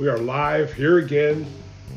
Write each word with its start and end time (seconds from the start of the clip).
We 0.00 0.08
are 0.08 0.16
live 0.16 0.72
here 0.72 0.96
again 0.96 1.44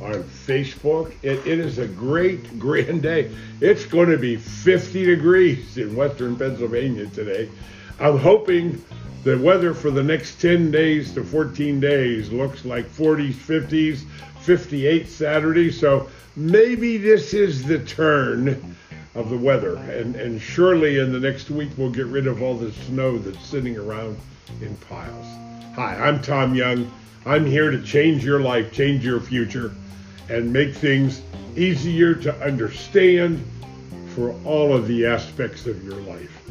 on 0.02 0.24
Facebook. 0.24 1.14
It, 1.22 1.40
it 1.48 1.58
is 1.58 1.78
a 1.78 1.88
great, 1.88 2.60
grand 2.60 3.02
day. 3.02 3.34
It's 3.62 3.86
going 3.86 4.10
to 4.10 4.18
be 4.18 4.36
50 4.36 5.06
degrees 5.06 5.78
in 5.78 5.96
western 5.96 6.36
Pennsylvania 6.36 7.06
today. 7.08 7.50
I'm 8.02 8.18
hoping 8.18 8.84
the 9.24 9.38
weather 9.38 9.74
for 9.74 9.90
the 9.90 10.04
next 10.04 10.42
10 10.42 10.70
days 10.70 11.14
to 11.14 11.24
14 11.24 11.80
days 11.80 12.30
looks 12.30 12.66
like 12.66 12.90
40s, 12.90 13.36
50s, 13.36 14.04
58 14.42 15.08
Saturday. 15.08 15.72
So 15.72 16.10
maybe 16.36 16.98
this 16.98 17.34
is 17.34 17.64
the 17.64 17.80
turn 17.80 18.76
of 19.16 19.30
the 19.30 19.38
weather. 19.38 19.78
And, 19.78 20.18
and 20.18 20.42
surely 20.42 21.00
in 21.00 21.14
the 21.14 21.22
next 21.22 21.50
week 21.50 21.70
we'll 21.78 21.90
get 21.90 22.08
rid 22.08 22.28
of 22.28 22.42
all 22.42 22.58
the 22.58 22.74
snow 22.74 23.18
that's 23.18 23.46
sitting 23.46 23.78
around 23.78 24.18
in 24.60 24.76
piles. 24.76 25.26
Hi, 25.78 25.96
I'm 26.06 26.22
Tom 26.22 26.54
Young. 26.54 26.92
I'm 27.26 27.46
here 27.46 27.72
to 27.72 27.82
change 27.82 28.26
your 28.26 28.40
life, 28.40 28.74
change 28.74 29.06
your 29.06 29.20
future, 29.20 29.74
and 30.30 30.52
make 30.52 30.74
things 30.74 31.22
easier 31.56 32.16
to 32.16 32.36
understand 32.44 33.44
for 34.16 34.36
all 34.46 34.74
of 34.76 34.88
the 34.88 35.06
aspects 35.06 35.66
of 35.66 35.84
your 35.84 36.02
life. 36.02 36.42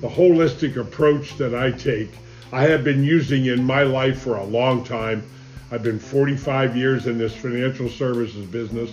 The 0.00 0.08
holistic 0.08 0.76
approach 0.76 1.36
that 1.38 1.54
I 1.54 1.70
take, 1.70 2.10
I 2.52 2.62
have 2.62 2.84
been 2.84 3.04
using 3.04 3.46
in 3.46 3.64
my 3.64 3.82
life 3.82 4.20
for 4.20 4.36
a 4.36 4.44
long 4.44 4.84
time. 4.84 5.22
I've 5.70 5.82
been 5.82 5.98
45 5.98 6.76
years 6.76 7.06
in 7.06 7.18
this 7.18 7.34
financial 7.34 7.88
services 7.88 8.46
business, 8.46 8.90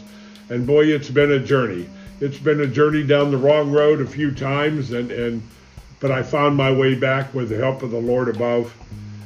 and 0.50 0.66
boy, 0.68 0.86
it's 0.86 1.10
been 1.10 1.32
a 1.32 1.40
journey 1.40 1.88
it's 2.22 2.38
been 2.38 2.62
a 2.62 2.68
journey 2.68 3.04
down 3.04 3.32
the 3.32 3.38
wrong 3.38 3.72
road 3.72 4.02
a 4.02 4.06
few 4.06 4.32
times, 4.32 4.92
and, 4.92 5.12
and 5.12 5.42
but 6.00 6.12
I 6.12 6.24
found 6.24 6.56
my 6.56 6.72
way 6.72 6.96
back 6.96 7.34
with 7.34 7.50
the 7.50 7.58
help 7.58 7.82
of 7.82 7.92
the 7.92 8.00
Lord 8.00 8.30
above. 8.30 8.74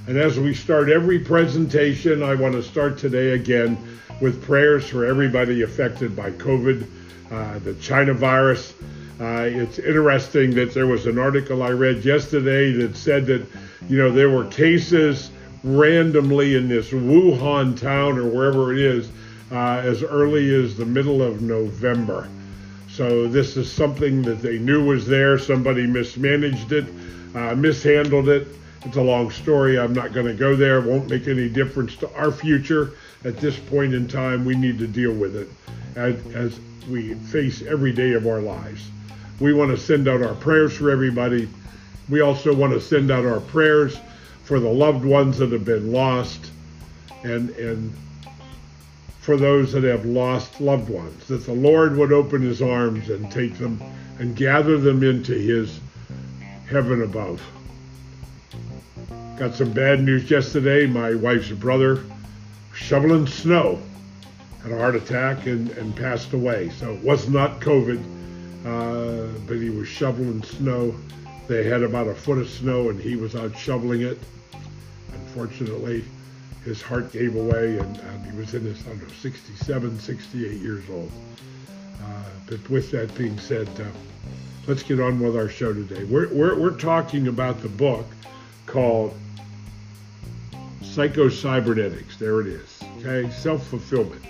And 0.06 0.18
as 0.18 0.38
we 0.38 0.54
start 0.54 0.90
every 0.90 1.18
presentation, 1.18 2.23
I 2.23 2.36
want 2.36 2.56
to 2.56 2.64
start 2.64 2.98
today 2.98 3.32
again 3.32 3.78
with 4.20 4.44
prayers 4.44 4.90
for 4.90 5.06
everybody 5.06 5.62
affected 5.62 6.14
by 6.14 6.32
COVID, 6.32 6.86
uh, 7.32 7.59
the 7.59 7.73
China 7.76 8.14
virus. 8.14 8.74
Uh, 9.22 9.44
it's 9.44 9.80
interesting 9.80 10.56
that 10.56 10.74
there 10.74 10.88
was 10.88 11.06
an 11.06 11.18
article 11.18 11.64
I 11.64 11.70
read 11.70 12.04
yesterday 12.04 12.74
that 12.74 12.98
said 12.98 13.26
that, 13.28 13.46
you 13.88 13.98
know, 13.98 14.12
there 14.12 14.30
were 14.30 14.44
cases 14.46 15.31
randomly 15.64 16.56
in 16.56 16.68
this 16.68 16.90
Wuhan 16.90 17.80
town 17.80 18.18
or 18.18 18.28
wherever 18.28 18.74
it 18.74 18.80
is 18.80 19.09
uh, 19.54 19.81
as 19.86 20.04
early 20.04 20.54
as 20.54 20.76
the 20.76 20.86
middle 20.86 21.24
of 21.24 21.42
November. 21.42 22.28
So 22.90 23.26
this 23.30 23.56
is 23.56 23.72
something 23.72 24.22
that 24.24 24.42
they 24.42 24.58
knew 24.58 24.84
was 24.84 25.08
there. 25.08 25.38
Somebody 25.40 25.88
mismanaged 25.88 26.74
it, 26.74 26.86
uh, 27.34 27.56
mishandled 27.56 28.28
it. 28.28 28.48
It's 28.86 28.98
a 28.98 29.02
long 29.02 29.31
story. 29.31 29.80
I'm 29.80 29.94
not 29.94 30.12
going 30.14 30.26
to 30.26 30.34
go 30.34 30.56
there. 30.56 30.80
It 30.80 30.86
won't 30.86 31.09
make 31.09 31.28
any 31.28 31.48
difference 31.48 31.95
to 31.98 32.14
our 32.16 32.31
future. 32.31 32.94
At 33.23 33.38
this 33.38 33.58
point 33.58 33.94
in 33.94 34.08
time, 34.08 34.44
we 34.44 34.56
need 34.56 34.78
to 34.80 34.88
deal 34.88 35.14
with 35.14 35.36
it 35.38 35.50
as, 35.95 36.16
as 36.36 36.59
we 36.90 37.14
face 37.14 37.62
every 37.62 37.94
day 37.94 38.12
of 38.12 38.28
our 38.28 38.42
lives. 38.42 38.90
We 39.40 39.53
want 39.53 39.72
to 39.72 39.78
send 39.78 40.09
out 40.09 40.22
our 40.22 40.36
prayers 40.36 40.75
for 40.75 40.92
everybody. 40.92 41.48
We 42.09 42.20
also 42.20 42.53
want 42.53 42.73
to 42.73 42.81
send 42.81 43.09
out 43.09 43.25
our 43.25 43.40
prayers 43.40 43.98
for 44.44 44.59
the 44.59 44.70
loved 44.70 45.06
ones 45.06 45.38
that 45.38 45.53
have 45.53 45.64
been 45.64 45.94
lost 45.94 46.52
and, 47.23 47.52
and 47.52 47.94
for 49.22 49.38
those 49.38 49.72
that 49.72 49.84
have 49.84 50.03
lost 50.03 50.59
loved 50.59 50.90
ones, 50.90 51.28
that 51.28 51.45
the 51.45 51.53
Lord 51.53 51.95
would 51.95 52.12
open 52.12 52.42
his 52.42 52.62
arms 52.62 53.09
and 53.09 53.31
take 53.31 53.58
them 53.58 53.81
and 54.20 54.36
gather 54.36 54.78
them 54.78 55.02
into 55.02 55.34
his 55.34 55.79
heaven 56.68 57.02
above. 57.02 57.41
Got 59.38 59.56
some 59.56 59.72
bad 59.72 60.02
news 60.02 60.30
yesterday. 60.30 60.86
My 60.86 61.16
wife's 61.16 61.50
brother 61.50 62.04
shoveling 62.74 63.28
snow 63.28 63.80
had 64.62 64.72
a 64.72 64.78
heart 64.78 64.96
attack 64.96 65.46
and, 65.46 65.70
and 65.72 65.96
passed 65.96 66.34
away. 66.34 66.70
So 66.70 66.94
it 66.94 67.04
was 67.04 67.28
not 67.30 67.60
COVID, 67.60 68.00
uh, 68.66 69.40
but 69.48 69.58
he 69.58 69.70
was 69.70 69.88
shoveling 69.88 70.44
snow. 70.44 70.96
They 71.48 71.64
had 71.64 71.84
about 71.84 72.08
a 72.08 72.16
foot 72.16 72.38
of 72.38 72.50
snow 72.50 72.90
and 72.90 73.00
he 73.00 73.16
was 73.16 73.36
out 73.36 73.58
shoveling 73.58 74.02
it. 74.02 74.18
Unfortunately, 75.14 76.06
his 76.64 76.82
heart 76.82 77.12
gave 77.12 77.36
away, 77.36 77.78
and 77.78 78.00
um, 78.00 78.24
he 78.24 78.38
was 78.38 78.54
in 78.54 78.64
his, 78.64 78.80
I 78.86 78.90
don't 78.90 79.02
know, 79.02 79.14
67, 79.20 80.00
68 80.00 80.62
years 80.62 80.84
old. 80.90 81.12
Uh, 82.02 82.24
but 82.48 82.70
with 82.70 82.92
that 82.92 83.14
being 83.16 83.38
said, 83.38 83.68
uh, 83.80 83.84
let's 84.68 84.84
get 84.84 85.00
on 85.00 85.20
with 85.20 85.36
our 85.36 85.50
show 85.50 85.74
today. 85.74 86.06
We're, 86.06 86.30
we're, 86.30 86.58
we're 86.58 86.78
talking 86.78 87.28
about 87.28 87.62
the 87.62 87.70
book 87.70 88.06
called 88.73 89.13
Psycho-Cybernetics. 90.81 92.17
There 92.17 92.41
it 92.41 92.47
is. 92.47 92.84
Okay, 93.00 93.29
self-fulfillment. 93.29 94.22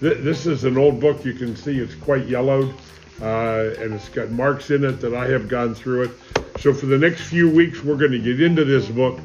Th- 0.00 0.18
this 0.18 0.46
is 0.46 0.64
an 0.64 0.76
old 0.76 1.00
book. 1.00 1.24
You 1.24 1.32
can 1.32 1.56
see 1.56 1.78
it's 1.78 1.94
quite 1.94 2.26
yellowed, 2.26 2.74
uh, 3.20 3.74
and 3.78 3.94
it's 3.94 4.08
got 4.10 4.30
marks 4.30 4.70
in 4.70 4.84
it 4.84 5.00
that 5.00 5.14
I 5.14 5.26
have 5.28 5.48
gone 5.48 5.74
through 5.74 6.02
it. 6.02 6.10
So 6.60 6.72
for 6.72 6.86
the 6.86 6.98
next 6.98 7.22
few 7.22 7.50
weeks, 7.50 7.82
we're 7.82 7.96
going 7.96 8.12
to 8.12 8.18
get 8.18 8.40
into 8.40 8.64
this 8.64 8.86
book 8.86 9.18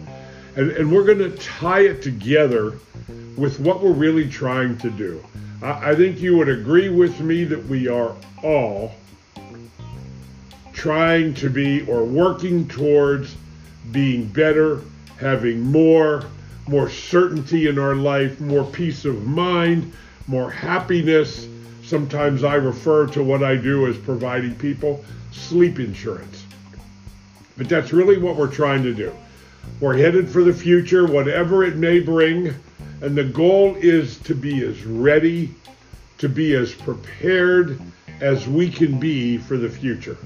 and, 0.55 0.71
and 0.71 0.91
we're 0.91 1.05
going 1.05 1.19
to 1.19 1.31
tie 1.37 1.81
it 1.81 2.01
together 2.01 2.77
with 3.37 3.59
what 3.59 3.81
we're 3.81 3.93
really 3.93 4.29
trying 4.29 4.77
to 4.79 4.89
do. 4.89 5.23
I, 5.61 5.91
I 5.91 5.95
think 5.95 6.19
you 6.19 6.37
would 6.37 6.49
agree 6.49 6.89
with 6.89 7.19
me 7.21 7.43
that 7.45 7.65
we 7.67 7.87
are 7.87 8.15
all 8.43 8.93
trying 10.73 11.33
to 11.35 11.49
be 11.49 11.85
or 11.87 12.03
working 12.03 12.67
towards 12.67 13.35
being 13.91 14.27
better, 14.27 14.81
having 15.19 15.61
more, 15.61 16.23
more 16.67 16.89
certainty 16.89 17.67
in 17.67 17.77
our 17.77 17.95
life, 17.95 18.39
more 18.39 18.65
peace 18.65 19.05
of 19.05 19.25
mind, 19.25 19.91
more 20.27 20.49
happiness. 20.49 21.47
Sometimes 21.83 22.43
I 22.43 22.55
refer 22.55 23.07
to 23.07 23.23
what 23.23 23.43
I 23.43 23.55
do 23.55 23.87
as 23.87 23.97
providing 23.97 24.55
people 24.55 25.03
sleep 25.31 25.79
insurance. 25.79 26.45
But 27.57 27.69
that's 27.69 27.93
really 27.93 28.17
what 28.17 28.37
we're 28.37 28.51
trying 28.51 28.83
to 28.83 28.93
do. 28.93 29.13
We're 29.79 29.97
headed 29.97 30.29
for 30.29 30.43
the 30.43 30.53
future, 30.53 31.05
whatever 31.05 31.63
it 31.63 31.75
may 31.75 31.99
bring. 31.99 32.55
And 33.01 33.15
the 33.15 33.23
goal 33.23 33.75
is 33.75 34.17
to 34.19 34.35
be 34.35 34.63
as 34.63 34.83
ready, 34.85 35.53
to 36.19 36.29
be 36.29 36.53
as 36.55 36.73
prepared 36.73 37.81
as 38.21 38.47
we 38.47 38.69
can 38.69 38.99
be 38.99 39.37
for 39.37 39.57
the 39.57 39.69
future. 39.69 40.17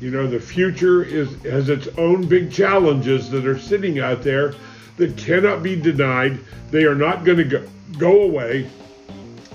You 0.00 0.10
know, 0.10 0.26
the 0.26 0.40
future 0.40 1.04
is 1.04 1.30
has 1.42 1.68
its 1.68 1.86
own 1.98 2.26
big 2.26 2.50
challenges 2.50 3.28
that 3.30 3.46
are 3.46 3.58
sitting 3.58 4.00
out 4.00 4.22
there 4.22 4.54
that 4.96 5.14
cannot 5.18 5.62
be 5.62 5.76
denied. 5.76 6.38
They 6.70 6.84
are 6.84 6.94
not 6.94 7.22
going 7.24 7.36
to 7.36 7.44
go, 7.44 7.68
go 7.98 8.22
away. 8.22 8.70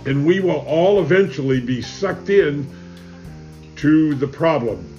And 0.05 0.23
we 0.23 0.39
will 0.41 0.63
all 0.67 1.01
eventually 1.01 1.59
be 1.59 1.81
sucked 1.81 2.29
in 2.29 2.69
to 3.77 4.13
the 4.13 4.27
problem 4.27 4.91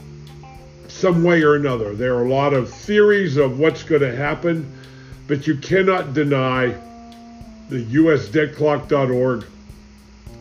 some 0.89 1.23
way 1.23 1.43
or 1.43 1.55
another. 1.55 1.95
There 1.95 2.17
are 2.17 2.25
a 2.25 2.29
lot 2.29 2.53
of 2.53 2.69
theories 2.69 3.37
of 3.37 3.61
what's 3.61 3.85
going 3.85 4.01
to 4.01 4.17
happen, 4.17 4.73
but 5.29 5.47
you 5.47 5.57
cannot 5.57 6.13
deny 6.13 6.75
the 7.69 7.85
USDebtClock.org. 7.85 9.45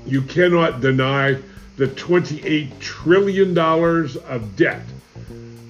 You 0.07 0.21
cannot 0.23 0.81
deny 0.81 1.37
the 1.77 1.87
$28 1.87 2.79
trillion 2.79 3.55
of 3.57 4.55
debt 4.55 4.81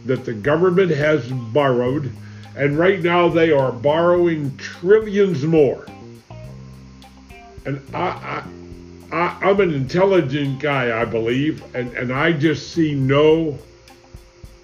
that 0.05 0.25
the 0.25 0.33
government 0.33 0.91
has 0.91 1.27
borrowed, 1.27 2.11
and 2.55 2.77
right 2.77 3.01
now 3.01 3.27
they 3.27 3.51
are 3.51 3.71
borrowing 3.71 4.55
trillions 4.57 5.43
more. 5.43 5.85
And 7.65 7.81
I, 7.93 8.43
I, 9.11 9.37
I, 9.41 9.49
am 9.49 9.59
an 9.59 9.73
intelligent 9.73 10.59
guy, 10.59 11.01
I 11.01 11.05
believe, 11.05 11.63
and, 11.75 11.91
and 11.93 12.13
I 12.13 12.31
just 12.31 12.71
see 12.73 12.93
no 12.93 13.57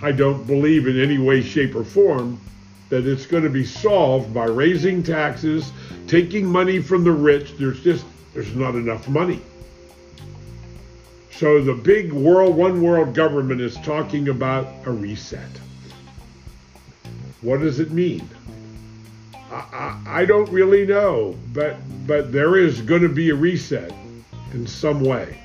I 0.01 0.13
don't 0.13 0.47
believe 0.47 0.87
in 0.87 0.99
any 0.99 1.19
way, 1.19 1.43
shape, 1.43 1.75
or 1.75 1.85
form 1.85 2.41
that 2.89 3.07
it's 3.07 3.27
going 3.27 3.43
to 3.43 3.51
be 3.51 3.65
solved 3.65 4.33
by 4.33 4.45
raising 4.45 5.03
taxes, 5.03 5.73
taking 6.07 6.47
money 6.47 6.81
from 6.81 7.05
the 7.05 7.13
rich. 7.13 7.59
There's 7.59 7.83
just 7.83 8.07
there's 8.33 8.55
not 8.55 8.77
enough 8.77 9.09
money. 9.09 9.43
So 11.37 11.61
the 11.61 11.75
big 11.75 12.15
world, 12.15 12.57
one 12.57 12.81
world 12.81 13.15
government 13.15 13.61
is 13.61 13.77
talking 13.77 14.31
about 14.31 14.69
a 14.87 14.91
reset. 14.91 15.51
What 17.43 17.61
does 17.61 17.79
it 17.79 17.91
mean? 17.91 18.27
I, 19.51 19.55
I, 19.55 20.03
I 20.21 20.25
don't 20.25 20.51
really 20.51 20.87
know, 20.87 21.37
but 21.53 21.77
but 22.07 22.33
there 22.33 22.57
is 22.57 22.81
going 22.81 23.03
to 23.03 23.11
be 23.11 23.29
a 23.29 23.35
reset 23.35 23.93
in 24.55 24.67
some 24.67 25.01
way 25.01 25.39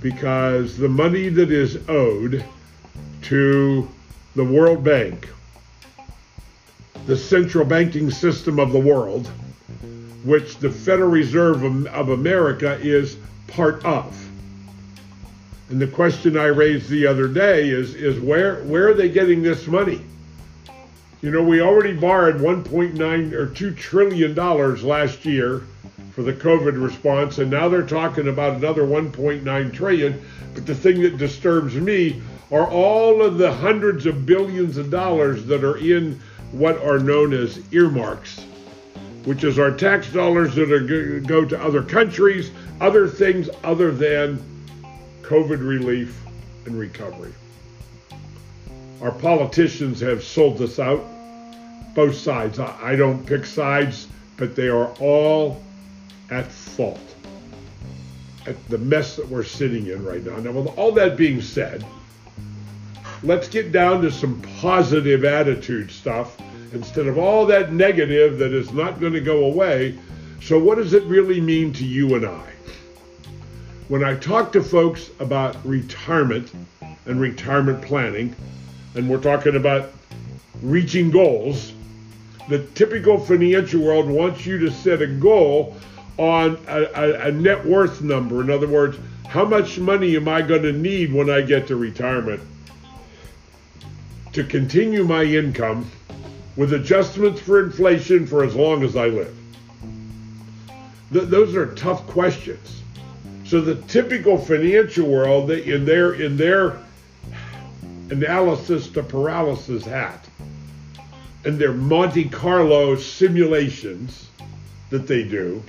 because 0.00 0.78
the 0.78 0.88
money 0.88 1.28
that 1.28 1.50
is 1.50 1.76
owed 1.88 2.42
to 3.22 3.86
the 4.34 4.44
World 4.44 4.82
Bank, 4.82 5.28
the 7.04 7.16
central 7.16 7.66
banking 7.66 8.10
system 8.10 8.58
of 8.58 8.72
the 8.72 8.80
world, 8.80 9.26
which 10.24 10.56
the 10.56 10.70
Federal 10.70 11.10
Reserve 11.10 11.86
of 11.88 12.08
America 12.08 12.78
is 12.80 13.18
part 13.46 13.84
of. 13.84 14.27
And 15.70 15.80
the 15.80 15.86
question 15.86 16.38
I 16.38 16.46
raised 16.46 16.88
the 16.88 17.06
other 17.06 17.28
day 17.28 17.68
is, 17.68 17.94
is 17.94 18.18
where, 18.18 18.62
where 18.64 18.88
are 18.88 18.94
they 18.94 19.10
getting 19.10 19.42
this 19.42 19.66
money? 19.66 20.00
You 21.20 21.30
know, 21.30 21.42
we 21.42 21.60
already 21.60 21.94
borrowed 21.94 22.36
1.9 22.36 23.32
or 23.32 23.46
2 23.48 23.74
trillion 23.74 24.34
dollars 24.34 24.82
last 24.82 25.24
year 25.24 25.64
for 26.12 26.22
the 26.22 26.32
COVID 26.32 26.82
response, 26.82 27.38
and 27.38 27.50
now 27.50 27.68
they're 27.68 27.82
talking 27.82 28.28
about 28.28 28.56
another 28.56 28.84
1.9 28.84 29.72
trillion. 29.72 30.22
But 30.54 30.64
the 30.64 30.74
thing 30.74 31.02
that 31.02 31.18
disturbs 31.18 31.74
me 31.74 32.22
are 32.50 32.66
all 32.66 33.20
of 33.20 33.36
the 33.36 33.52
hundreds 33.52 34.06
of 34.06 34.24
billions 34.24 34.78
of 34.78 34.90
dollars 34.90 35.44
that 35.46 35.64
are 35.64 35.76
in 35.76 36.18
what 36.52 36.80
are 36.82 36.98
known 36.98 37.34
as 37.34 37.60
earmarks, 37.74 38.40
which 39.24 39.44
is 39.44 39.58
our 39.58 39.72
tax 39.72 40.10
dollars 40.10 40.54
that 40.54 40.72
are 40.72 41.20
go 41.20 41.44
to 41.44 41.60
other 41.60 41.82
countries, 41.82 42.50
other 42.80 43.06
things 43.06 43.50
other 43.64 43.90
than 43.90 44.42
COVID 45.28 45.60
relief 45.60 46.18
and 46.64 46.78
recovery. 46.78 47.34
Our 49.02 49.12
politicians 49.12 50.00
have 50.00 50.24
sold 50.24 50.62
us 50.62 50.78
out, 50.78 51.04
both 51.94 52.16
sides. 52.16 52.58
I 52.58 52.96
don't 52.96 53.26
pick 53.26 53.44
sides, 53.44 54.08
but 54.38 54.56
they 54.56 54.68
are 54.68 54.88
all 55.00 55.62
at 56.30 56.50
fault 56.50 56.98
at 58.46 58.56
the 58.70 58.78
mess 58.78 59.16
that 59.16 59.28
we're 59.28 59.44
sitting 59.44 59.88
in 59.88 60.02
right 60.02 60.24
now. 60.24 60.36
Now, 60.36 60.52
with 60.52 60.78
all 60.78 60.92
that 60.92 61.18
being 61.18 61.42
said, 61.42 61.84
let's 63.22 63.48
get 63.48 63.70
down 63.70 64.00
to 64.00 64.10
some 64.10 64.40
positive 64.62 65.26
attitude 65.26 65.90
stuff 65.90 66.40
instead 66.72 67.06
of 67.06 67.18
all 67.18 67.44
that 67.44 67.70
negative 67.70 68.38
that 68.38 68.54
is 68.54 68.72
not 68.72 68.98
going 68.98 69.12
to 69.12 69.20
go 69.20 69.44
away. 69.44 69.98
So, 70.40 70.58
what 70.58 70.78
does 70.78 70.94
it 70.94 71.02
really 71.02 71.42
mean 71.42 71.74
to 71.74 71.84
you 71.84 72.14
and 72.14 72.24
I? 72.24 72.52
When 73.88 74.04
I 74.04 74.14
talk 74.14 74.52
to 74.52 74.62
folks 74.62 75.10
about 75.18 75.56
retirement 75.66 76.52
and 77.06 77.20
retirement 77.20 77.82
planning, 77.82 78.36
and 78.94 79.08
we're 79.08 79.20
talking 79.20 79.56
about 79.56 79.90
reaching 80.62 81.10
goals, 81.10 81.72
the 82.48 82.64
typical 82.74 83.18
financial 83.18 83.82
world 83.82 84.08
wants 84.08 84.46
you 84.46 84.58
to 84.58 84.70
set 84.70 85.02
a 85.02 85.06
goal 85.06 85.76
on 86.18 86.58
a, 86.68 86.82
a, 86.94 87.28
a 87.28 87.32
net 87.32 87.64
worth 87.64 88.02
number. 88.02 88.40
In 88.40 88.50
other 88.50 88.68
words, 88.68 88.98
how 89.28 89.44
much 89.44 89.78
money 89.78 90.16
am 90.16 90.28
I 90.28 90.42
going 90.42 90.62
to 90.62 90.72
need 90.72 91.12
when 91.12 91.30
I 91.30 91.40
get 91.42 91.66
to 91.68 91.76
retirement? 91.76 92.40
to 94.38 94.44
continue 94.44 95.02
my 95.02 95.24
income 95.24 95.90
with 96.54 96.72
adjustments 96.72 97.40
for 97.40 97.60
inflation 97.60 98.24
for 98.24 98.44
as 98.44 98.54
long 98.54 98.84
as 98.84 98.94
I 98.94 99.08
live? 99.08 99.36
Th- 101.12 101.24
those 101.24 101.56
are 101.56 101.74
tough 101.74 102.06
questions. 102.06 102.82
So 103.48 103.62
the 103.62 103.76
typical 103.86 104.36
financial 104.36 105.08
world, 105.08 105.48
that 105.48 105.64
in 105.64 105.86
their 105.86 106.12
in 106.12 106.36
their 106.36 106.76
analysis 108.10 108.88
to 108.88 109.02
paralysis 109.02 109.86
hat, 109.86 110.22
and 111.46 111.58
their 111.58 111.72
Monte 111.72 112.28
Carlo 112.28 112.94
simulations 112.96 114.28
that 114.90 115.06
they 115.06 115.24
do, 115.24 115.62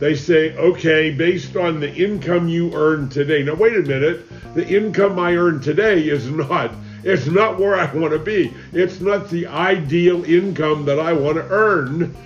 they 0.00 0.16
say, 0.16 0.56
okay, 0.56 1.12
based 1.12 1.54
on 1.54 1.78
the 1.78 1.94
income 1.94 2.48
you 2.48 2.74
earn 2.74 3.08
today. 3.08 3.44
Now 3.44 3.54
wait 3.54 3.76
a 3.76 3.82
minute, 3.82 4.26
the 4.56 4.66
income 4.66 5.16
I 5.16 5.36
earn 5.36 5.60
today 5.60 6.00
is 6.08 6.28
not 6.28 6.72
it's 7.04 7.28
not 7.28 7.60
where 7.60 7.76
I 7.76 7.94
want 7.94 8.12
to 8.12 8.18
be. 8.18 8.52
It's 8.72 9.00
not 9.00 9.30
the 9.30 9.46
ideal 9.46 10.24
income 10.24 10.86
that 10.86 10.98
I 10.98 11.12
want 11.12 11.36
to 11.36 11.46
earn. 11.48 12.16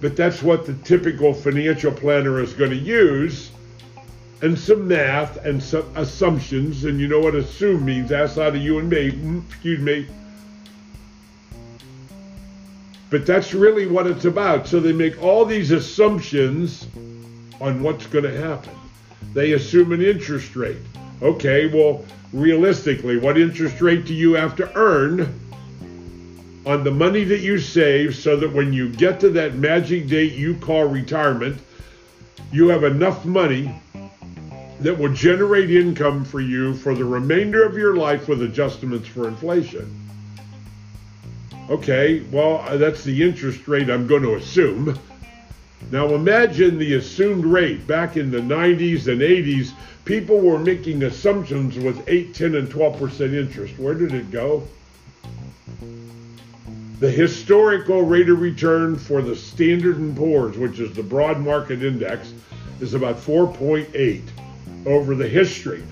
But 0.00 0.16
that's 0.16 0.42
what 0.42 0.66
the 0.66 0.74
typical 0.74 1.34
financial 1.34 1.92
planner 1.92 2.40
is 2.40 2.52
going 2.52 2.70
to 2.70 2.76
use. 2.76 3.50
And 4.40 4.56
some 4.56 4.86
math 4.86 5.44
and 5.44 5.60
some 5.60 5.90
assumptions. 5.96 6.84
And 6.84 7.00
you 7.00 7.08
know 7.08 7.18
what 7.18 7.34
assume 7.34 7.84
means? 7.84 8.12
outside 8.12 8.54
of 8.54 8.62
you 8.62 8.78
and 8.78 8.88
me. 8.88 9.10
Mm, 9.10 9.46
excuse 9.48 9.80
me. 9.80 10.06
But 13.10 13.26
that's 13.26 13.54
really 13.54 13.86
what 13.86 14.06
it's 14.06 14.26
about. 14.26 14.68
So 14.68 14.80
they 14.80 14.92
make 14.92 15.20
all 15.22 15.44
these 15.44 15.70
assumptions 15.70 16.86
on 17.60 17.82
what's 17.82 18.06
going 18.06 18.24
to 18.24 18.40
happen. 18.40 18.74
They 19.32 19.52
assume 19.52 19.92
an 19.92 20.02
interest 20.02 20.54
rate. 20.54 20.76
Okay, 21.20 21.66
well, 21.66 22.04
realistically, 22.32 23.18
what 23.18 23.36
interest 23.36 23.80
rate 23.80 24.04
do 24.04 24.14
you 24.14 24.34
have 24.34 24.54
to 24.56 24.72
earn 24.76 25.47
on 26.68 26.84
the 26.84 26.90
money 26.90 27.24
that 27.24 27.40
you 27.40 27.58
save 27.58 28.14
so 28.14 28.36
that 28.36 28.52
when 28.52 28.74
you 28.74 28.90
get 28.90 29.18
to 29.18 29.30
that 29.30 29.54
magic 29.54 30.06
date 30.06 30.34
you 30.34 30.54
call 30.56 30.84
retirement, 30.84 31.58
you 32.52 32.68
have 32.68 32.84
enough 32.84 33.24
money 33.24 33.74
that 34.80 34.96
will 34.98 35.12
generate 35.14 35.70
income 35.70 36.22
for 36.26 36.42
you 36.42 36.74
for 36.74 36.94
the 36.94 37.04
remainder 37.06 37.64
of 37.64 37.78
your 37.78 37.96
life 37.96 38.28
with 38.28 38.42
adjustments 38.42 39.08
for 39.08 39.28
inflation? 39.28 39.90
Okay, 41.70 42.20
well, 42.30 42.58
uh, 42.58 42.76
that's 42.76 43.02
the 43.02 43.22
interest 43.22 43.66
rate 43.66 43.88
I'm 43.88 44.06
going 44.06 44.22
to 44.22 44.34
assume. 44.34 44.98
Now 45.90 46.08
imagine 46.14 46.76
the 46.76 46.96
assumed 46.96 47.46
rate 47.46 47.86
back 47.86 48.18
in 48.18 48.30
the 48.30 48.40
90s 48.40 49.10
and 49.10 49.22
80s. 49.22 49.72
People 50.04 50.38
were 50.40 50.58
making 50.58 51.02
assumptions 51.04 51.78
with 51.78 52.06
8, 52.06 52.34
10, 52.34 52.56
and 52.56 52.68
12% 52.68 53.32
interest. 53.32 53.78
Where 53.78 53.94
did 53.94 54.12
it 54.12 54.30
go? 54.30 54.68
The 57.00 57.10
historical 57.10 58.02
rate 58.02 58.28
of 58.28 58.40
return 58.40 58.96
for 58.96 59.22
the 59.22 59.36
Standard 59.36 60.16
& 60.16 60.16
Poor's, 60.16 60.58
which 60.58 60.80
is 60.80 60.94
the 60.94 61.02
broad 61.02 61.38
market 61.38 61.82
index, 61.82 62.32
is 62.80 62.94
about 62.94 63.16
4.8 63.16 64.22
over 64.86 65.14
the 65.14 65.28
history 65.28 65.84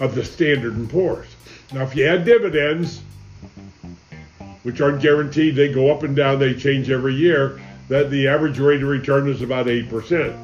of 0.00 0.14
the 0.14 0.24
Standard 0.24 0.88
& 0.88 0.90
Poor's. 0.90 1.28
Now, 1.72 1.82
if 1.82 1.94
you 1.94 2.06
add 2.06 2.24
dividends, 2.24 3.00
which 4.68 4.82
aren't 4.82 5.00
guaranteed. 5.00 5.56
They 5.56 5.72
go 5.72 5.90
up 5.90 6.02
and 6.02 6.14
down, 6.14 6.38
they 6.38 6.54
change 6.54 6.90
every 6.90 7.14
year. 7.14 7.58
That 7.88 8.10
the 8.10 8.28
average 8.28 8.58
rate 8.58 8.82
of 8.82 8.88
return 8.88 9.26
is 9.28 9.40
about 9.40 9.64
8%. 9.64 10.36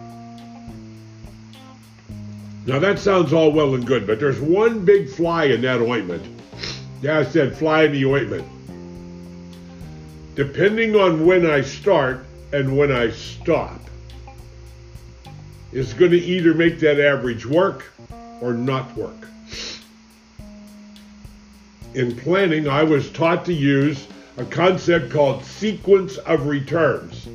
Now 2.66 2.78
that 2.78 2.98
sounds 2.98 3.34
all 3.34 3.52
well 3.52 3.74
and 3.74 3.86
good, 3.86 4.06
but 4.06 4.18
there's 4.18 4.40
one 4.40 4.82
big 4.82 5.10
fly 5.10 5.44
in 5.44 5.60
that 5.60 5.82
ointment. 5.82 6.24
I 7.08 7.24
said 7.24 7.56
fly 7.56 7.84
in 7.84 7.92
the 7.92 8.04
ointment. 8.06 8.46
Depending 10.34 10.96
on 10.96 11.26
when 11.26 11.46
I 11.46 11.60
start 11.60 12.24
and 12.52 12.76
when 12.76 12.90
I 12.90 13.10
stop, 13.10 13.80
is 15.72 15.92
going 15.92 16.12
to 16.12 16.18
either 16.18 16.54
make 16.54 16.78
that 16.80 17.00
average 17.00 17.44
work 17.44 17.92
or 18.40 18.52
not 18.52 18.96
work. 18.96 19.28
In 21.94 22.16
planning, 22.16 22.68
I 22.68 22.82
was 22.82 23.10
taught 23.10 23.44
to 23.46 23.52
use 23.52 24.06
a 24.36 24.44
concept 24.44 25.10
called 25.10 25.44
sequence 25.44 26.16
of 26.18 26.46
returns. 26.46 27.26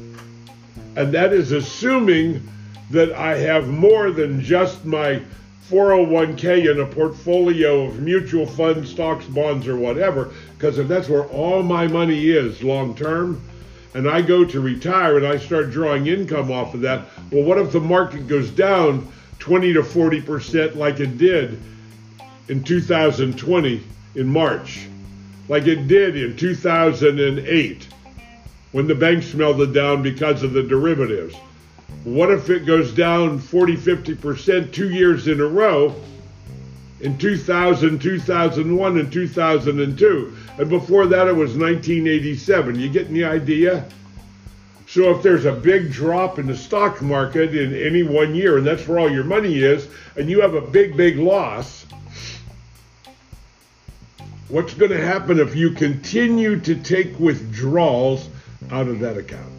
And 0.95 1.13
that 1.13 1.31
is 1.31 1.51
assuming 1.51 2.47
that 2.89 3.13
I 3.13 3.37
have 3.37 3.67
more 3.67 4.11
than 4.11 4.41
just 4.41 4.83
my 4.83 5.21
401k 5.69 6.71
and 6.71 6.79
a 6.79 6.85
portfolio 6.85 7.83
of 7.83 7.99
mutual 7.99 8.47
funds, 8.47 8.89
stocks, 8.89 9.25
bonds, 9.25 9.67
or 9.67 9.77
whatever, 9.77 10.33
because 10.57 10.79
if 10.79 10.87
that's 10.87 11.07
where 11.07 11.25
all 11.25 11.61
my 11.61 11.85
money 11.85 12.29
is 12.29 12.63
long 12.63 12.95
term, 12.95 13.39
and 13.93 14.09
I 14.09 14.21
go 14.21 14.43
to 14.45 14.59
retire 14.59 15.17
and 15.17 15.27
I 15.27 15.37
start 15.37 15.69
drawing 15.69 16.07
income 16.07 16.51
off 16.51 16.73
of 16.73 16.81
that, 16.81 17.05
well, 17.31 17.43
what 17.43 17.59
if 17.59 17.71
the 17.71 17.79
market 17.79 18.27
goes 18.27 18.49
down 18.49 19.11
20 19.37 19.73
to 19.73 19.81
40% 19.81 20.75
like 20.75 20.99
it 20.99 21.19
did 21.19 21.59
in 22.47 22.63
2020 22.63 23.83
in 24.15 24.27
March, 24.27 24.87
like 25.47 25.67
it 25.67 25.87
did 25.87 26.17
in 26.17 26.35
2008 26.35 27.87
when 28.71 28.87
the 28.87 28.95
banks 28.95 29.35
melted 29.35 29.73
down 29.73 30.01
because 30.01 30.41
of 30.41 30.53
the 30.53 30.63
derivatives? 30.63 31.35
What 32.03 32.31
if 32.31 32.49
it 32.49 32.65
goes 32.65 32.93
down 32.93 33.39
40, 33.39 33.75
50% 33.75 34.71
two 34.71 34.89
years 34.89 35.27
in 35.27 35.41
a 35.41 35.45
row 35.45 35.95
in 37.01 37.17
2000, 37.17 37.99
2001, 37.99 38.97
and 38.97 39.11
2002? 39.11 40.37
And 40.57 40.69
before 40.69 41.07
that, 41.07 41.27
it 41.27 41.35
was 41.35 41.55
1987. 41.55 42.79
You 42.79 42.89
getting 42.89 43.13
the 43.13 43.25
idea? 43.25 43.85
So 44.87 45.15
if 45.15 45.21
there's 45.21 45.45
a 45.45 45.51
big 45.51 45.91
drop 45.91 46.39
in 46.39 46.47
the 46.47 46.57
stock 46.57 47.01
market 47.01 47.55
in 47.55 47.75
any 47.75 48.01
one 48.01 48.33
year, 48.33 48.57
and 48.57 48.65
that's 48.65 48.87
where 48.87 48.97
all 48.99 49.11
your 49.11 49.23
money 49.23 49.59
is, 49.59 49.87
and 50.15 50.29
you 50.29 50.41
have 50.41 50.55
a 50.55 50.61
big, 50.61 50.97
big 50.97 51.17
loss, 51.17 51.85
what's 54.47 54.73
going 54.73 54.91
to 54.91 55.05
happen 55.05 55.39
if 55.39 55.55
you 55.55 55.71
continue 55.71 56.59
to 56.61 56.75
take 56.75 57.19
withdrawals 57.19 58.29
out 58.71 58.87
of 58.87 58.99
that 59.01 59.15
account? 59.15 59.58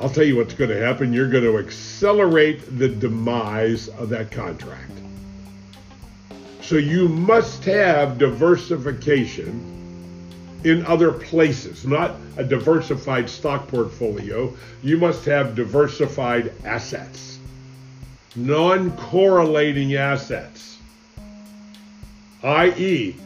I'll 0.00 0.08
tell 0.10 0.24
you 0.24 0.36
what's 0.36 0.54
going 0.54 0.70
to 0.70 0.78
happen. 0.78 1.12
You're 1.12 1.28
going 1.28 1.44
to 1.44 1.58
accelerate 1.58 2.78
the 2.78 2.88
demise 2.88 3.88
of 3.88 4.08
that 4.10 4.30
contract. 4.30 4.92
So 6.62 6.76
you 6.76 7.08
must 7.08 7.64
have 7.64 8.18
diversification 8.18 9.74
in 10.64 10.84
other 10.86 11.12
places, 11.12 11.84
not 11.84 12.16
a 12.36 12.44
diversified 12.44 13.28
stock 13.28 13.66
portfolio. 13.68 14.54
You 14.82 14.98
must 14.98 15.24
have 15.24 15.56
diversified 15.56 16.52
assets, 16.64 17.38
non 18.36 18.92
correlating 18.96 19.94
assets, 19.94 20.78
i.e., 22.44 23.16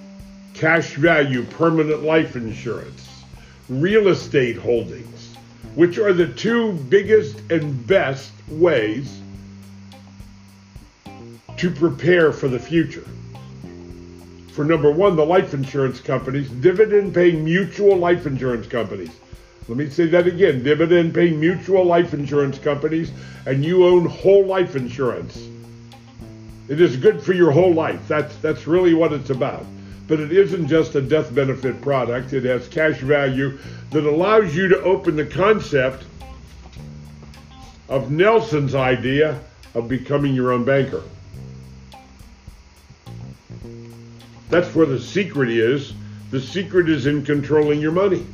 cash 0.54 0.94
value 0.94 1.44
permanent 1.44 2.02
life 2.02 2.36
insurance, 2.36 3.08
real 3.68 4.08
estate 4.08 4.56
holdings 4.56 5.21
which 5.74 5.98
are 5.98 6.12
the 6.12 6.28
two 6.28 6.72
biggest 6.72 7.40
and 7.50 7.86
best 7.86 8.32
ways 8.48 9.20
to 11.56 11.70
prepare 11.70 12.32
for 12.32 12.48
the 12.48 12.58
future. 12.58 13.06
For 14.52 14.64
number 14.64 14.90
one, 14.90 15.16
the 15.16 15.24
life 15.24 15.54
insurance 15.54 16.00
companies, 16.00 16.50
dividend 16.50 17.14
paying 17.14 17.44
mutual 17.44 17.96
life 17.96 18.26
insurance 18.26 18.66
companies. 18.66 19.10
Let 19.68 19.78
me 19.78 19.88
say 19.88 20.06
that 20.06 20.26
again 20.26 20.62
dividend 20.62 21.14
paying 21.14 21.38
mutual 21.40 21.84
life 21.84 22.12
insurance 22.12 22.58
companies, 22.58 23.12
and 23.46 23.64
you 23.64 23.86
own 23.86 24.06
whole 24.06 24.44
life 24.44 24.76
insurance. 24.76 25.48
It 26.68 26.80
is 26.80 26.96
good 26.96 27.22
for 27.22 27.32
your 27.32 27.50
whole 27.50 27.72
life. 27.72 28.06
That's, 28.08 28.34
that's 28.36 28.66
really 28.66 28.94
what 28.94 29.12
it's 29.12 29.30
about. 29.30 29.64
But 30.12 30.20
it 30.20 30.30
isn't 30.30 30.68
just 30.68 30.94
a 30.94 31.00
death 31.00 31.34
benefit 31.34 31.80
product, 31.80 32.34
it 32.34 32.44
has 32.44 32.68
cash 32.68 32.98
value 32.98 33.56
that 33.92 34.04
allows 34.04 34.54
you 34.54 34.68
to 34.68 34.82
open 34.82 35.16
the 35.16 35.24
concept 35.24 36.04
of 37.88 38.10
Nelson's 38.10 38.74
idea 38.74 39.40
of 39.72 39.88
becoming 39.88 40.34
your 40.34 40.52
own 40.52 40.66
banker. 40.66 41.02
That's 44.50 44.74
where 44.74 44.84
the 44.84 45.00
secret 45.00 45.48
is. 45.48 45.94
The 46.30 46.42
secret 46.42 46.90
is 46.90 47.06
in 47.06 47.24
controlling 47.24 47.80
your 47.80 47.92
money. 47.92 48.26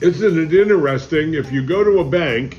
Isn't 0.00 0.38
it 0.38 0.54
interesting 0.54 1.34
if 1.34 1.52
you 1.52 1.62
go 1.62 1.84
to 1.84 1.98
a 1.98 2.04
bank 2.06 2.56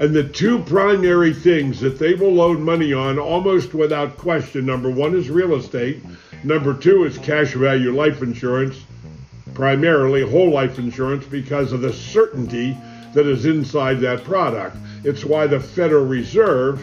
and 0.00 0.14
the 0.14 0.24
two 0.24 0.58
primary 0.60 1.34
things 1.34 1.78
that 1.78 1.98
they 1.98 2.14
will 2.14 2.32
loan 2.32 2.62
money 2.62 2.94
on 2.94 3.18
almost 3.18 3.74
without 3.74 4.16
question 4.16 4.64
number 4.64 4.90
one 4.90 5.14
is 5.14 5.28
real 5.28 5.54
estate, 5.54 6.02
number 6.42 6.72
two 6.72 7.04
is 7.04 7.18
cash 7.18 7.52
value 7.52 7.94
life 7.94 8.22
insurance, 8.22 8.82
primarily 9.52 10.22
whole 10.22 10.50
life 10.50 10.78
insurance 10.78 11.26
because 11.26 11.72
of 11.72 11.82
the 11.82 11.92
certainty 11.92 12.74
that 13.12 13.26
is 13.26 13.44
inside 13.44 14.00
that 14.00 14.24
product. 14.24 14.74
It's 15.04 15.22
why 15.22 15.46
the 15.46 15.60
Federal 15.60 16.06
Reserve 16.06 16.82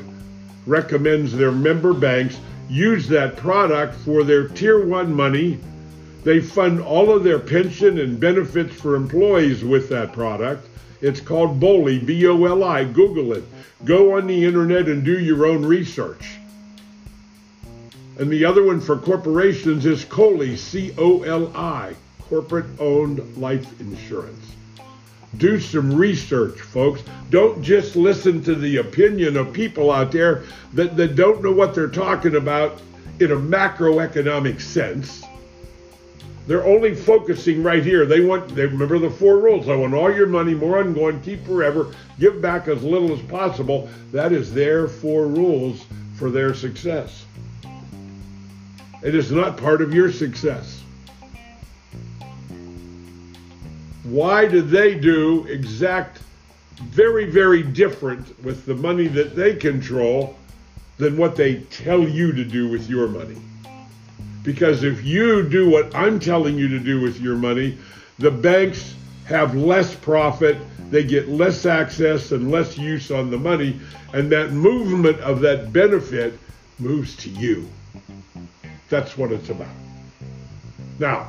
recommends 0.68 1.36
their 1.36 1.52
member 1.52 1.94
banks 1.94 2.40
use 2.70 3.08
that 3.08 3.36
product 3.36 3.96
for 3.96 4.24
their 4.24 4.48
tier 4.48 4.86
one 4.86 5.12
money. 5.12 5.60
They 6.24 6.40
fund 6.40 6.82
all 6.82 7.12
of 7.16 7.24
their 7.24 7.40
pension 7.40 7.98
and 7.98 8.20
benefits 8.20 8.76
for 8.76 8.96
employees 8.96 9.64
with 9.64 9.90
that 9.90 10.14
product. 10.14 10.68
It's 11.02 11.22
called 11.22 11.60
BOLI, 11.60 12.00
B 12.00 12.26
O 12.28 12.46
L 12.46 12.64
I. 12.64 12.84
Google 12.84 13.34
it. 13.34 13.44
Go 13.86 14.18
on 14.18 14.28
the 14.28 14.46
internet 14.46 14.88
and 14.88 15.04
do 15.04 15.20
your 15.20 15.46
own 15.46 15.66
research. 15.66 16.38
And 18.20 18.32
the 18.32 18.46
other 18.46 18.64
one 18.64 18.82
for 18.82 18.98
corporations 18.98 19.86
is 19.86 20.06
COLI, 20.06 20.58
C 20.58 20.94
O 20.98 21.22
L 21.24 21.56
I 21.56 21.96
corporate 22.30 22.66
owned 22.80 23.38
life 23.38 23.80
insurance. 23.80 24.56
Do 25.38 25.60
some 25.60 25.94
research, 25.94 26.60
folks. 26.60 27.04
Don't 27.30 27.62
just 27.62 27.96
listen 27.96 28.44
to 28.44 28.56
the 28.56 28.78
opinion 28.78 29.38
of 29.38 29.54
people 29.54 29.92
out 29.92 30.12
there 30.12 30.44
that, 30.74 30.98
that 30.98 31.16
don't 31.16 31.44
know 31.44 31.52
what 31.52 31.76
they're 31.76 31.88
talking 31.88 32.36
about 32.36 32.82
in 33.20 33.32
a 33.32 33.36
macroeconomic 33.36 34.62
sense. 34.62 35.24
They're 36.48 36.66
only 36.66 36.96
focusing 36.96 37.62
right 37.62 37.84
here. 37.84 38.06
They 38.06 38.22
want, 38.22 38.56
they 38.56 38.66
remember 38.66 38.98
the 39.00 39.10
four 39.10 39.40
rules. 39.40 39.68
I 39.68 39.76
want 39.76 39.94
all 39.94 40.14
your 40.14 40.28
money, 40.28 40.54
more 40.54 40.80
ongoing, 40.80 41.22
keep 41.22 41.46
forever, 41.46 41.94
give 42.20 42.42
back 42.42 42.68
as 42.68 42.84
little 42.84 43.12
as 43.12 43.22
possible. 43.24 43.90
That 44.12 44.32
is 44.32 44.54
their 44.54 44.88
four 44.88 45.28
rules 45.28 45.86
for 46.16 46.32
their 46.32 46.54
success. 46.54 47.26
It 49.04 49.14
is 49.14 49.32
not 49.32 49.58
part 49.58 49.82
of 49.82 49.94
your 49.94 50.12
success. 50.12 50.84
why 54.10 54.48
do 54.48 54.62
they 54.62 54.96
do 54.96 55.46
exact 55.48 56.20
very 56.80 57.26
very 57.26 57.62
different 57.62 58.42
with 58.44 58.66
the 58.66 58.74
money 58.74 59.08
that 59.08 59.36
they 59.36 59.54
control 59.54 60.38
than 60.98 61.18
what 61.18 61.36
they 61.36 61.56
tell 61.72 62.08
you 62.08 62.32
to 62.32 62.46
do 62.46 62.70
with 62.70 62.90
your 62.90 63.08
money 63.08 63.36
because 64.48 64.82
if 64.82 65.04
you 65.04 65.44
do 65.44 65.70
what 65.70 65.94
I'm 65.94 66.22
telling 66.22 66.58
you 66.58 66.70
to 66.70 66.80
do 66.80 67.02
with 67.02 67.20
your 67.20 67.36
money 67.36 67.78
the 68.18 68.32
banks 68.32 68.96
have 69.26 69.54
less 69.54 69.94
profit 69.94 70.58
they 70.90 71.04
get 71.04 71.28
less 71.28 71.66
access 71.66 72.32
and 72.32 72.50
less 72.50 72.78
use 72.78 73.12
on 73.12 73.30
the 73.30 73.38
money 73.38 73.78
and 74.14 74.32
that 74.32 74.54
movement 74.54 75.20
of 75.20 75.42
that 75.42 75.74
benefit 75.74 76.40
moves 76.80 77.18
to 77.18 77.30
you 77.30 77.68
that's 78.88 79.18
what 79.18 79.34
it's 79.34 79.50
about 79.50 79.76
now 80.98 81.28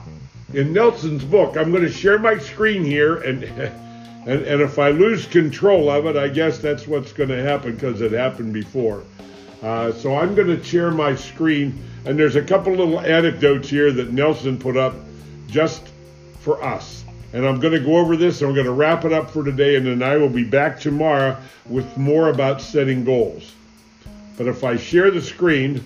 in 0.55 0.73
Nelson's 0.73 1.25
book. 1.25 1.57
I'm 1.57 1.71
going 1.71 1.83
to 1.83 1.93
share 1.93 2.19
my 2.19 2.39
screen 2.39 2.83
here, 2.83 3.17
and 3.17 3.43
and 4.27 4.43
and 4.47 4.63
if 4.63 4.79
I 4.79 4.91
lose 4.91 5.27
control 5.27 5.91
of 5.91 6.07
it, 6.07 6.17
I 6.17 6.29
guess 6.29 6.59
that's 6.59 6.87
what's 6.87 7.13
going 7.13 7.29
to 7.29 7.43
happen 7.43 7.75
because 7.75 8.01
it 8.01 8.13
happened 8.13 8.53
before. 8.53 9.03
Uh, 9.63 9.93
so 9.93 10.17
I'm 10.17 10.35
going 10.35 10.49
to 10.49 10.63
share 10.63 10.91
my 10.91 11.15
screen, 11.15 11.83
and 12.05 12.19
there's 12.19 12.37
a 12.37 12.43
couple 12.43 12.73
little 12.73 13.01
anecdotes 13.01 13.69
here 13.69 13.91
that 13.93 14.13
Nelson 14.13 14.59
put 14.59 14.77
up 14.77 14.95
just 15.49 15.89
for 16.41 16.63
us. 16.63 17.05
And 17.33 17.47
I'm 17.47 17.61
going 17.61 17.75
to 17.75 17.81
go 17.81 17.97
over 17.97 18.17
this, 18.17 18.41
and 18.41 18.49
we're 18.49 18.55
going 18.55 18.67
to 18.67 18.73
wrap 18.73 19.05
it 19.05 19.13
up 19.13 19.31
for 19.31 19.45
today, 19.45 19.77
and 19.77 19.87
then 19.87 20.03
I 20.03 20.17
will 20.17 20.29
be 20.29 20.45
back 20.45 20.79
tomorrow 20.79 21.37
with 21.67 21.97
more 21.97 22.29
about 22.29 22.61
setting 22.61 23.05
goals. 23.05 23.53
But 24.37 24.47
if 24.47 24.63
I 24.63 24.77
share 24.77 25.11
the 25.11 25.23
screen, 25.23 25.83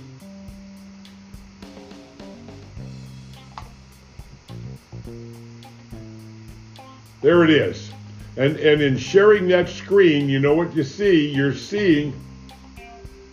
There 7.22 7.44
it 7.44 7.50
is. 7.50 7.92
And, 8.36 8.56
and 8.56 8.82
in 8.82 8.98
sharing 8.98 9.46
that 9.48 9.68
screen, 9.68 10.28
you 10.28 10.40
know 10.40 10.54
what 10.54 10.74
you 10.74 10.82
see? 10.82 11.28
You're 11.28 11.54
seeing 11.54 12.12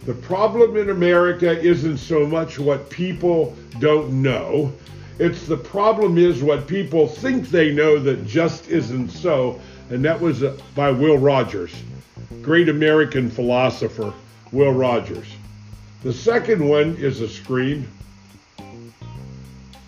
the 0.05 0.13
problem 0.13 0.77
in 0.77 0.89
America 0.89 1.59
isn't 1.59 1.97
so 1.97 2.25
much 2.25 2.57
what 2.57 2.89
people 2.89 3.55
don't 3.79 4.21
know. 4.21 4.71
It's 5.19 5.45
the 5.45 5.57
problem 5.57 6.17
is 6.17 6.41
what 6.41 6.67
people 6.67 7.07
think 7.07 7.49
they 7.49 7.73
know 7.73 7.99
that 7.99 8.25
just 8.25 8.69
isn't 8.69 9.09
so. 9.09 9.59
And 9.89 10.03
that 10.05 10.19
was 10.19 10.43
uh, 10.43 10.57
by 10.75 10.91
Will 10.91 11.17
Rogers, 11.17 11.73
great 12.41 12.69
American 12.69 13.29
philosopher, 13.29 14.13
Will 14.53 14.71
Rogers. 14.71 15.27
The 16.03 16.13
second 16.13 16.65
one 16.65 16.95
is 16.95 17.19
a 17.19 17.27
screen. 17.27 17.85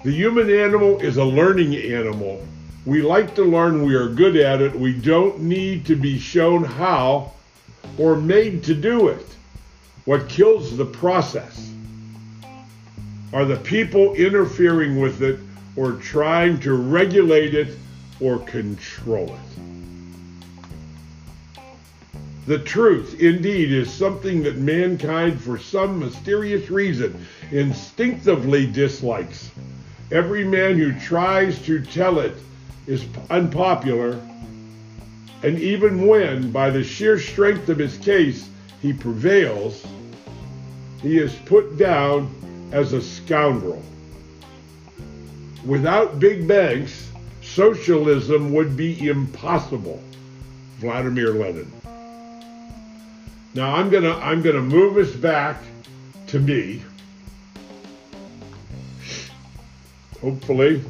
The 0.04 0.12
human 0.12 0.50
animal 0.50 1.00
is 1.00 1.16
a 1.16 1.24
learning 1.24 1.76
animal. 1.76 2.46
We 2.86 3.02
like 3.02 3.36
to 3.36 3.44
learn, 3.44 3.86
we 3.86 3.96
are 3.96 4.10
good 4.10 4.36
at 4.36 4.62
it. 4.62 4.76
We 4.76 4.92
don't 4.94 5.40
need 5.40 5.86
to 5.86 5.96
be 5.96 6.20
shown 6.20 6.64
how 6.64 7.32
or 7.98 8.18
made 8.18 8.64
to 8.66 8.74
do 8.74 9.08
it. 9.08 9.26
What 10.06 10.28
kills 10.30 10.78
the 10.78 10.86
process 10.86 11.72
are 13.34 13.46
the 13.46 13.58
people 13.58 14.14
interfering 14.16 15.00
with 15.00 15.22
it 15.22 15.40
or 15.76 15.94
trying 15.94 16.60
to 16.62 16.74
regulate 16.74 17.54
it 17.54 17.78
or 18.20 18.40
control 18.40 19.28
it. 19.28 19.62
The 22.48 22.58
truth, 22.60 23.22
indeed, 23.22 23.72
is 23.72 23.94
something 23.94 24.44
that 24.44 24.58
mankind, 24.58 25.40
for 25.40 25.60
some 25.60 26.00
mysterious 26.00 26.72
reason, 26.72 27.26
instinctively 27.52 28.66
dislikes. 28.66 29.52
Every 30.12 30.44
man 30.44 30.78
who 30.78 31.00
tries 31.00 31.62
to 31.68 31.80
tell 31.80 32.20
it 32.20 32.36
is 32.88 33.06
unpopular, 33.30 34.20
and 35.44 35.60
even 35.60 36.08
when, 36.08 36.52
by 36.52 36.72
the 36.72 36.84
sheer 36.84 37.20
strength 37.20 37.70
of 37.70 37.78
his 37.78 37.98
case, 38.00 38.50
he 38.82 38.94
prevails, 38.94 39.86
he 41.02 41.18
is 41.18 41.34
put 41.46 41.78
down 41.78 42.34
as 42.72 42.94
a 42.94 43.02
scoundrel. 43.02 43.82
Without 45.66 46.20
big 46.20 46.48
banks, 46.48 47.12
socialism 47.42 48.54
would 48.54 48.76
be 48.76 49.08
impossible. 49.08 50.02
Vladimir 50.80 51.34
Lenin. 51.34 51.72
Now 53.54 53.76
I'm 53.76 53.90
gonna 53.90 54.16
I'm 54.16 54.42
gonna 54.42 54.62
move 54.62 54.98
us 54.98 55.12
back 55.12 55.62
to 56.28 56.40
me. 56.40 56.82
Hopefully. 60.22 60.82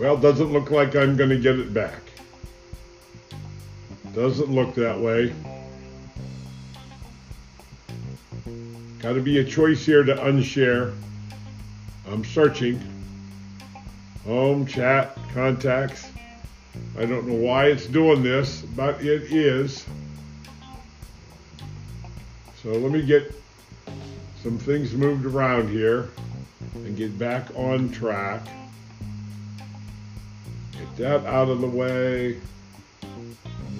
Well, 0.00 0.16
doesn't 0.16 0.50
look 0.50 0.70
like 0.70 0.96
I'm 0.96 1.14
going 1.14 1.28
to 1.28 1.38
get 1.38 1.58
it 1.58 1.74
back. 1.74 2.00
Doesn't 4.14 4.48
look 4.48 4.74
that 4.76 4.98
way. 4.98 5.34
Got 9.00 9.12
to 9.12 9.20
be 9.20 9.40
a 9.40 9.44
choice 9.44 9.84
here 9.84 10.02
to 10.02 10.14
unshare. 10.14 10.94
I'm 12.08 12.24
searching. 12.24 12.80
Home, 14.24 14.64
chat, 14.64 15.18
contacts. 15.34 16.08
I 16.98 17.04
don't 17.04 17.28
know 17.28 17.34
why 17.34 17.66
it's 17.66 17.84
doing 17.84 18.22
this, 18.22 18.62
but 18.62 19.04
it 19.04 19.30
is. 19.30 19.84
So 22.62 22.70
let 22.70 22.90
me 22.90 23.02
get 23.02 23.34
some 24.42 24.56
things 24.56 24.94
moved 24.94 25.26
around 25.26 25.68
here 25.68 26.08
and 26.74 26.96
get 26.96 27.18
back 27.18 27.48
on 27.54 27.90
track. 27.90 28.46
Get 30.80 30.96
that 30.96 31.26
out 31.26 31.50
of 31.50 31.60
the 31.60 31.66
way. 31.66 32.40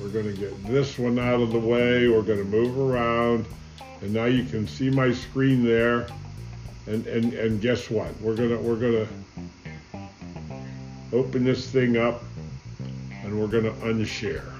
We're 0.00 0.08
going 0.08 0.26
to 0.26 0.38
get 0.38 0.66
this 0.66 0.98
one 0.98 1.18
out 1.18 1.40
of 1.40 1.50
the 1.50 1.58
way. 1.58 2.08
We're 2.08 2.22
going 2.22 2.38
to 2.38 2.44
move 2.44 2.78
around. 2.78 3.46
And 4.02 4.12
now 4.12 4.26
you 4.26 4.44
can 4.44 4.68
see 4.68 4.90
my 4.90 5.12
screen 5.12 5.64
there. 5.64 6.06
And, 6.86 7.06
and, 7.06 7.32
and 7.32 7.60
guess 7.60 7.88
what? 7.88 8.18
We're 8.20 8.36
to, 8.36 8.56
we're 8.58 8.76
going 8.76 9.06
to 9.06 10.06
open 11.12 11.42
this 11.44 11.70
thing 11.70 11.96
up 11.96 12.22
and 13.10 13.38
we're 13.38 13.46
going 13.46 13.64
to 13.64 13.72
unshare. 13.86 14.59